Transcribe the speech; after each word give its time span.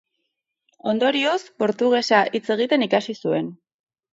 Ondorioz, 0.93 1.35
Portugesa 1.65 2.23
hitz 2.39 2.45
egiten 2.57 2.89
ikasi 2.89 3.17
zuen. 3.27 3.53